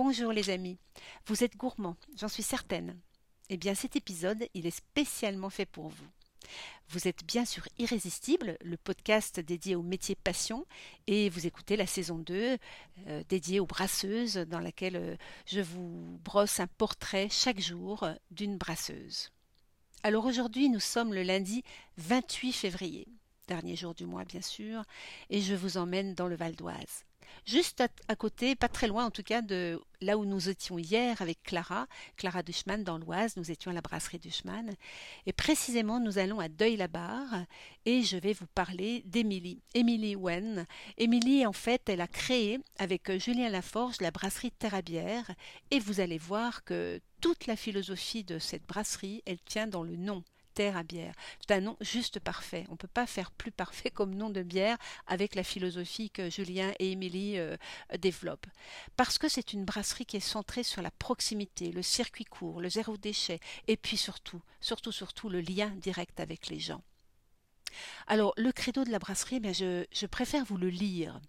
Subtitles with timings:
[0.00, 0.78] Bonjour les amis.
[1.26, 2.96] Vous êtes gourmands, j'en suis certaine.
[3.48, 6.06] Eh bien cet épisode, il est spécialement fait pour vous.
[6.90, 10.66] Vous êtes bien sûr Irrésistible, le podcast dédié au métier passion,
[11.08, 12.58] et vous écoutez la saison 2
[13.08, 15.16] euh, dédiée aux brasseuses, dans laquelle euh,
[15.46, 19.32] je vous brosse un portrait chaque jour d'une brasseuse.
[20.04, 21.64] Alors aujourd'hui, nous sommes le lundi
[21.96, 23.08] 28 février,
[23.48, 24.84] dernier jour du mois bien sûr,
[25.28, 27.07] et je vous emmène dans le Val d'Oise
[27.44, 31.20] juste à, côté, pas très loin en tout cas de là où nous étions hier
[31.20, 31.86] avec Clara,
[32.16, 34.70] Clara Duchman dans l'Oise, nous étions à la brasserie Duchman,
[35.26, 37.44] et précisément nous allons à Deuil-la-Barre
[37.84, 40.66] et je vais vous parler d'Émilie, Émilie Wen.
[40.96, 45.30] Émilie en fait, elle a créé avec Julien Laforge la brasserie Terrabière
[45.70, 49.96] et vous allez voir que toute la philosophie de cette brasserie, elle tient dans le
[49.96, 50.22] nom
[50.66, 51.14] à bière.
[51.40, 52.64] C'est un nom juste parfait.
[52.68, 54.76] On ne peut pas faire plus parfait comme nom de bière
[55.06, 57.56] avec la philosophie que Julien et Émilie euh,
[57.98, 58.46] développent.
[58.96, 62.68] Parce que c'est une brasserie qui est centrée sur la proximité, le circuit court, le
[62.68, 66.82] zéro déchet, et puis surtout, surtout, surtout le lien direct avec les gens.
[68.06, 71.20] Alors, le credo de la brasserie, eh je, préfère vous le lire.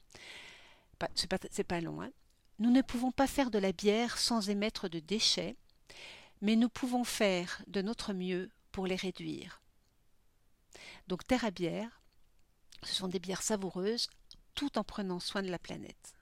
[1.16, 2.02] C'est pas, pas long.
[2.02, 2.12] Hein.
[2.60, 5.56] Nous ne pouvons pas faire de la bière sans émettre de déchets,
[6.42, 8.50] mais nous pouvons faire de notre mieux
[8.80, 9.62] pour les réduire.
[11.10, 12.02] Donc terre à bière,
[12.84, 14.08] ce sont des bières savoureuses
[14.56, 16.14] tout en prenant soin de la planète.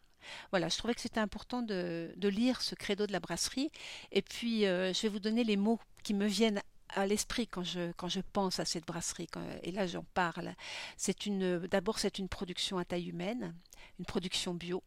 [0.49, 3.69] Voilà, je trouvais que c'était important de, lire ce credo de la brasserie.
[4.11, 7.61] Et puis, euh, je vais vous donner les mots qui me viennent à l'esprit quand
[7.61, 9.27] je, quand je pense à cette brasserie.
[9.61, 10.55] et là, j'en parle.
[10.97, 13.53] C'est une, d'abord, c'est une production à taille humaine,
[13.99, 14.81] une production bio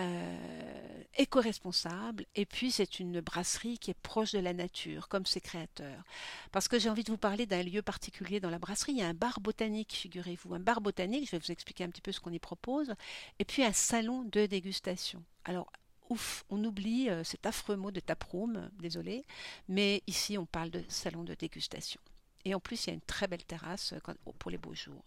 [0.00, 5.40] euh, éco-responsable et puis c'est une brasserie qui est proche de la nature comme ses
[5.40, 6.02] créateurs.
[6.50, 8.92] Parce que j'ai envie de vous parler d'un lieu particulier dans la brasserie.
[8.92, 10.54] Il y a un bar botanique figurez-vous.
[10.54, 12.94] Un bar botanique je vais vous expliquer un petit peu ce qu'on y propose.
[13.38, 15.22] Et puis un salon de dégustation.
[15.44, 15.70] Alors
[16.08, 19.24] ouf, on oublie euh, cet affreux mot de taproom, désolé,
[19.68, 22.00] mais ici on parle de salon de dégustation.
[22.44, 25.04] Et en plus, il y a une très belle terrasse euh, pour les beaux jours.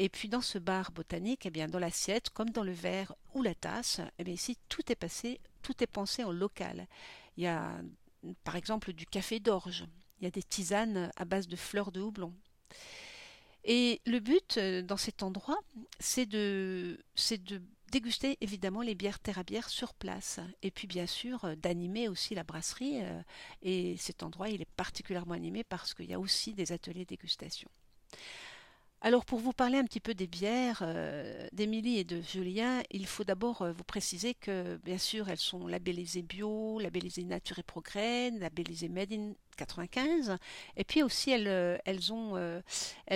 [0.00, 3.42] Et puis dans ce bar botanique, eh bien dans l'assiette, comme dans le verre ou
[3.42, 6.86] la tasse, eh ici tout est passé, tout est pensé en local.
[7.36, 7.80] Il y a
[8.44, 9.86] par exemple du café d'orge,
[10.20, 12.32] il y a des tisanes à base de fleurs de houblon.
[13.64, 15.58] Et le but euh, dans cet endroit,
[15.98, 17.60] c'est de, c'est de
[17.90, 22.06] déguster évidemment les bières terre à bière sur place et puis bien sûr euh, d'animer
[22.06, 23.20] aussi la brasserie euh,
[23.62, 27.68] et cet endroit il est particulièrement animé parce qu'il y a aussi des ateliers dégustation.
[29.00, 33.06] Alors pour vous parler un petit peu des bières euh, d'Émilie et de Julien, il
[33.06, 37.62] faut d'abord euh, vous préciser que bien sûr elles sont labellisées bio, labellisées Nature et
[37.62, 40.36] Progrès, labellisées Made in 95,
[40.76, 42.60] et puis aussi elles, euh,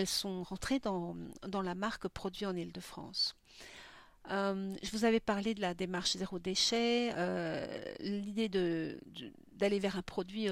[0.06, 1.16] sont rentrées dans,
[1.65, 3.34] la marque produit en Ile-de-France.
[4.31, 7.12] Euh, je vous avais parlé de la démarche zéro déchet,
[7.99, 10.47] l'idée d'aller vers un produit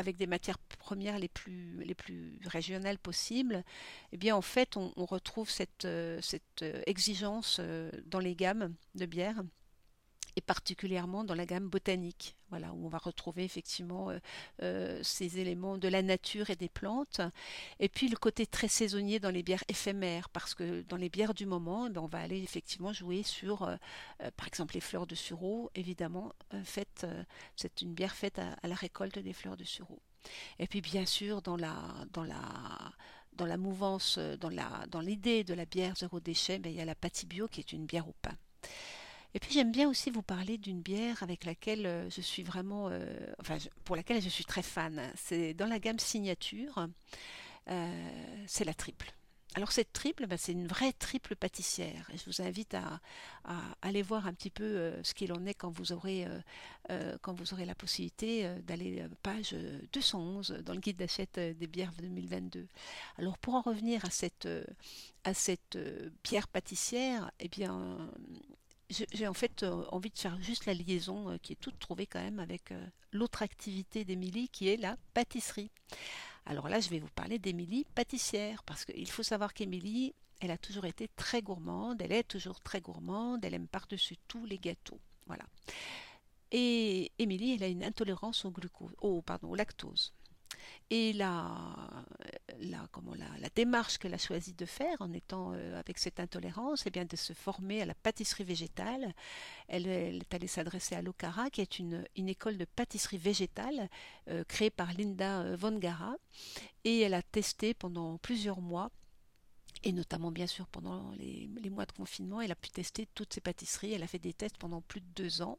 [0.00, 3.62] avec des matières premières les plus, les plus régionales possibles.
[4.12, 5.86] Eh bien, en fait, on, retrouve cette,
[6.20, 7.60] cette exigence
[8.06, 9.42] dans les gammes de bière
[10.36, 14.18] et particulièrement dans la gamme botanique, voilà, où on va retrouver effectivement euh,
[14.62, 17.20] euh, ces éléments de la nature et des plantes.
[17.78, 21.34] Et puis le côté très saisonnier dans les bières éphémères, parce que dans les bières
[21.34, 23.76] du moment, ben, on va aller effectivement jouer sur, euh,
[24.36, 26.32] par exemple, les fleurs de sureau, évidemment,
[26.64, 30.00] c'est une bière faite à, la récolte des fleurs de sureau.
[30.58, 31.74] Et puis bien sûr, dans la,
[32.12, 32.92] dans la,
[33.32, 34.50] dans la mouvance, dans
[34.88, 37.72] dans l'idée de la bière zéro déchet, ben, il y a la Patibio qui est
[37.72, 38.36] une bière au pain.
[39.34, 42.88] Et puis j'aime bien aussi vous parler d'une bière avec laquelle euh, je suis vraiment,
[42.88, 43.06] euh,
[43.38, 45.00] enfin pour laquelle je suis très fan.
[45.16, 46.86] C'est dans la gamme signature,
[47.68, 49.12] euh, c'est la triple.
[49.56, 52.08] Alors cette triple, ben, c'est une vraie triple pâtissière.
[52.14, 53.00] Je vous invite à,
[53.82, 56.24] aller voir un petit peu ce qu'il en est quand vous aurez,
[57.20, 59.56] quand vous aurez la possibilité d'aller page
[59.92, 62.68] 211 dans le guide d'achat des bières 2022.
[63.18, 64.46] Alors pour en revenir à cette,
[65.24, 65.76] à cette
[66.22, 68.08] bière pâtissière, eh bien
[68.90, 72.06] j'ai en fait euh, envie de faire juste la liaison euh, qui est toute trouvée
[72.06, 75.70] quand même avec euh, l'autre activité d'Émilie qui est la pâtisserie.
[76.46, 80.58] Alors là, je vais vous parler d'Émilie pâtissière parce qu'il faut savoir qu'Émilie, elle a
[80.58, 85.00] toujours été très gourmande, elle est toujours très gourmande, elle aime par-dessus tout les gâteaux.
[85.26, 85.44] Voilà.
[86.50, 89.22] Et Émilie, elle a une intolérance au glucose, au,
[89.54, 90.12] lactose.
[90.92, 92.04] Et la,
[92.58, 96.18] la, comment, la, la démarche qu'elle a choisi de faire en étant euh, avec cette
[96.18, 99.14] intolérance, eh bien de se former à la pâtisserie végétale.
[99.68, 103.88] Elle, est allée s'adresser à l'Okara, qui est une, école de pâtisserie végétale
[104.28, 106.16] euh, créée par Linda euh, Von Gara.
[106.84, 108.90] Et elle a testé pendant plusieurs mois
[109.82, 113.40] et notamment bien sûr pendant les, mois de confinement, elle a pu tester toutes ces
[113.40, 113.92] pâtisseries.
[113.94, 115.58] Elle a fait des tests pendant plus de deux ans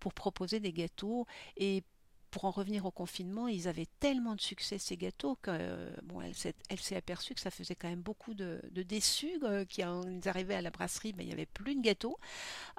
[0.00, 1.26] pour proposer des gâteaux
[1.56, 1.84] et
[2.30, 6.34] pour en revenir au confinement, ils avaient tellement de succès ces gâteaux que bon, elle,
[6.34, 10.70] s'est, aperçue que ça faisait quand même beaucoup de, déçus euh, qui arrivaient à la
[10.70, 12.18] brasserie, mais il n'y avait plus de gâteaux.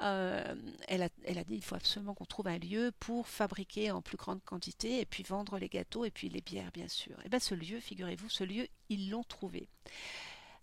[0.01, 0.55] Euh,
[0.87, 4.43] elle, a, dit il faut absolument qu'on trouve un lieu pour fabriquer en plus grande
[4.43, 7.15] quantité et puis vendre les gâteaux et puis les bières bien sûr.
[7.25, 9.67] Et bien ce lieu, figurez-vous, ce lieu ils l'ont trouvé.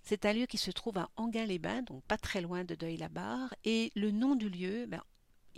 [0.03, 3.55] C'est un lieu qui se trouve à Anguin-les-Bains, donc pas très loin de Deuil-la-Barre.
[3.65, 5.03] Et le nom du lieu, ben,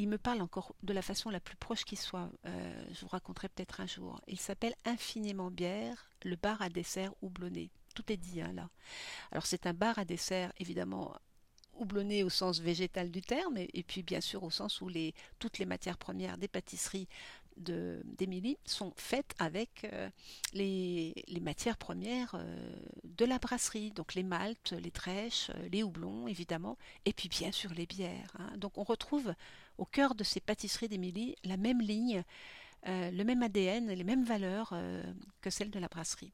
[0.01, 2.31] il me parle encore de la façon la plus proche qui soit.
[2.47, 4.19] Euh, je vous raconterai peut-être un jour.
[4.29, 7.71] Il s'appelle Infiniment Bière, le bar à dessert houblonné.
[7.95, 8.71] Tout est dit hein, là.
[9.31, 11.15] Alors c'est un bar à dessert évidemment
[11.75, 15.59] houblonné au sens végétal du terme, et, puis bien sûr au sens où les, toutes
[15.59, 17.09] les matières premières des pâtisseries
[17.57, 20.09] d'Émilie sont faites avec euh,
[20.53, 26.79] les, matières premières euh, de la brasserie, donc les maltes, les trèches, les houblons évidemment,
[27.05, 28.37] et puis bien sûr les bières.
[28.39, 28.57] Hein.
[28.57, 29.35] Donc on retrouve
[29.81, 32.23] au cœur de ces pâtisseries d'Émilie la même ligne,
[32.87, 34.75] le même ADN, les mêmes valeurs
[35.41, 36.33] que celles de la brasserie.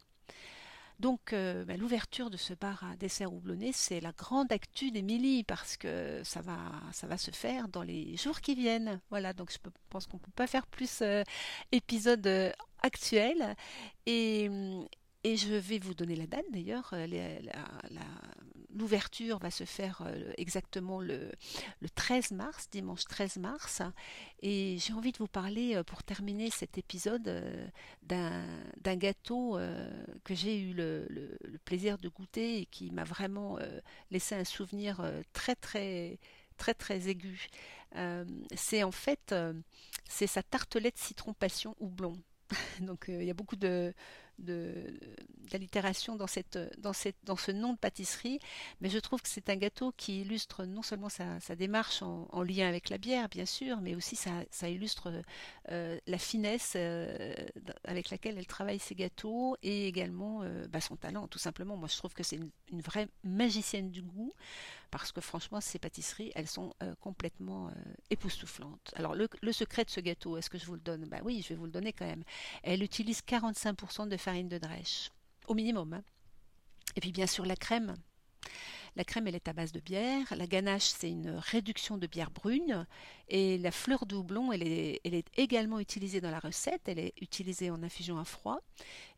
[0.99, 5.45] Donc euh, bah, l'ouverture de ce bar à dessert houblonné, c'est la grande actu d'Émilie
[5.45, 6.57] parce que ça va,
[6.93, 9.01] ça va se faire dans les jours qui viennent.
[9.11, 9.59] Voilà, donc je
[9.91, 11.23] pense qu'on ne peut pas faire plus euh,
[11.71, 12.51] épisode euh,
[12.83, 13.57] actuel.
[14.07, 14.49] Et,
[15.23, 16.95] et je vais vous donner la date d'ailleurs.
[18.77, 21.31] L'ouverture va se faire euh, exactement le,
[21.95, 23.81] 13 mars, dimanche 13 mars.
[24.43, 27.67] Et j'ai envie de vous parler, euh, pour terminer cet épisode, euh,
[28.03, 29.59] d'un gâteau
[30.25, 31.09] que j'ai eu le,
[31.65, 33.59] plaisir de goûter et qui m'a vraiment
[34.11, 35.03] laissé un souvenir
[35.33, 36.19] très très
[36.57, 37.49] très très aigu.
[38.55, 39.35] c'est en fait
[40.09, 42.17] c'est sa tartelette citron passion houblon.
[42.81, 43.93] Donc il y a beaucoup de,
[44.39, 48.39] d'allitération dans, cette, dans, cette, dans ce nom de pâtisserie,
[48.81, 52.69] mais je trouve que c'est un gâteau qui illustre non seulement sa, démarche en, lien
[52.69, 55.23] avec la bière, bien sûr, mais aussi ça, ça illustre
[55.71, 57.35] euh, la finesse euh,
[57.85, 61.77] avec laquelle elle travaille ses gâteaux et également euh, bah, son talent, tout simplement.
[61.77, 64.33] Moi, je trouve que c'est une, vraie magicienne du goût,
[64.91, 67.71] parce que franchement, ces pâtisseries, elles sont complètement
[68.11, 68.93] époustouflantes.
[68.97, 71.07] Alors, le, secret de ce gâteau, est-ce que je vous le donne?
[71.07, 72.25] Bah oui, je vais vous le donner quand même.
[72.63, 75.11] Elle utilise 45% de farine de drèche,
[75.47, 75.95] au minimum.
[75.95, 76.03] Hein.
[76.97, 77.95] Et puis bien sûr la crème.
[78.97, 80.27] La crème, elle est à base de bière.
[80.35, 82.87] La ganache, c'est une réduction de bière brune.
[83.29, 86.83] Et la fleur de houblon, elle est, également utilisée dans la recette.
[86.87, 88.61] Elle est utilisée en infusion à froid.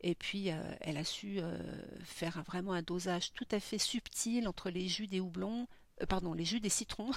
[0.01, 1.57] Et puis, euh, elle a su euh,
[2.03, 5.69] faire vraiment un dosage tout à fait subtil entre les jus des houblons,
[6.01, 7.11] euh, pardon, les jus des citrons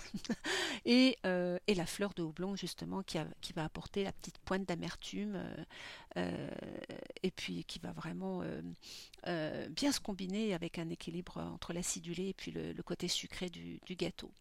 [0.88, 3.18] euh, et, la fleur de houblon justement qui,
[3.54, 5.42] va apporter la petite pointe d'amertume
[6.18, 6.50] euh,
[7.24, 8.44] et puis qui va vraiment
[9.70, 14.32] bien se combiner avec un équilibre entre l'acidulé et puis le, côté sucré du gâteau.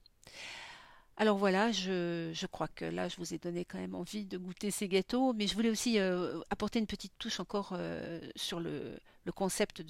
[1.20, 4.70] Alors voilà, je, crois que là, je vous ai donné quand même envie de goûter
[4.70, 8.98] ces gâteaux, mais je voulais aussi euh, apporter une petite touche encore euh, sur le,
[9.34, 9.82] concept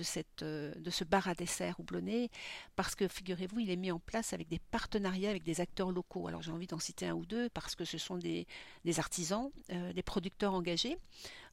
[0.42, 2.32] euh, de ce bar à dessert houblonné,
[2.74, 6.26] parce que figurez-vous, il est mis en place avec des partenariats avec des acteurs locaux.
[6.26, 8.46] Alors j'ai envie d'en citer un ou deux, parce que ce sont des
[8.98, 9.52] artisans,
[9.94, 10.98] des producteurs engagés.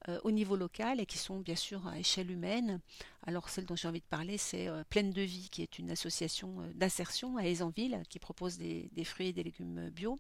[0.10, 2.80] Euh, au niveau local et qui sont bien sûr à échelle humaine.
[3.24, 5.90] Alors celle dont j'ai envie de parler, c'est euh, Pleine de Vie, qui est une
[5.90, 10.18] association euh, d'insertion à Aisanville qui propose des, fruits et des légumes bio.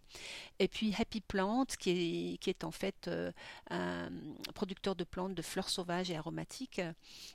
[0.59, 3.09] Et puis Happy Plant, qui est, qui est en fait
[3.69, 4.09] un
[4.55, 6.81] producteur de plantes de fleurs sauvages et aromatiques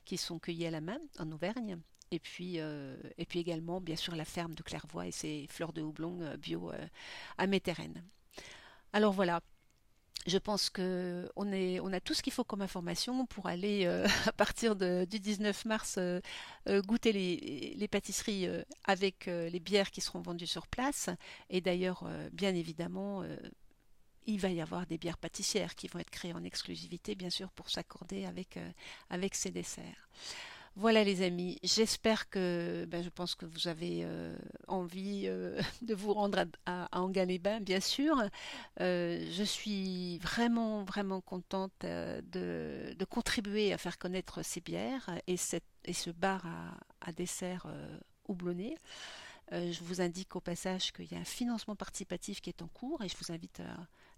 [0.04, 1.78] qui sont cueillies à la main en Auvergne.
[2.10, 5.80] Et puis, et puis également, bien sûr, la ferme de Clairvoix et ses fleurs de
[5.80, 6.70] houblon bio
[7.38, 8.02] à Métérène.
[8.92, 9.40] Alors voilà,
[10.26, 14.32] je pense qu'on on a tout ce qu'il faut comme information pour aller euh, à
[14.32, 16.20] partir du 19 mars euh,
[16.68, 18.48] euh, goûter les, pâtisseries
[18.84, 21.10] avec les bières qui seront vendues sur place.
[21.50, 23.22] Et d'ailleurs, bien évidemment,
[24.24, 27.50] il va y avoir des bières pâtissières qui vont être créées en exclusivité, bien sûr,
[27.50, 30.08] pour s'accorder avec ces desserts.
[30.74, 34.34] Voilà les amis, j'espère que ben, je pense que vous avez euh,
[34.68, 37.06] envie euh, de vous rendre à, à,
[37.38, 38.16] bains bien sûr.
[38.80, 46.10] Euh, je suis vraiment vraiment contente de, contribuer à faire connaître ces bières et ce
[46.10, 46.46] bar
[47.02, 47.66] à, dessert
[48.26, 48.78] houblonné.
[49.50, 53.02] je vous indique au passage qu'il y a un financement participatif qui est en cours
[53.04, 53.60] et je vous invite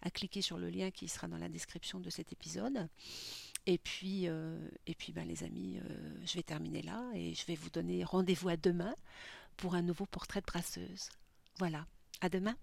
[0.02, 2.88] à cliquer sur le lien qui sera dans la description de cet épisode.
[3.66, 7.46] Et puis, euh, et puis ben, les amis, euh, je vais terminer là et je
[7.46, 8.94] vais vous donner rendez-vous à demain
[9.56, 11.08] pour un nouveau portrait de brasseuse.
[11.58, 11.86] Voilà,
[12.20, 12.56] à demain.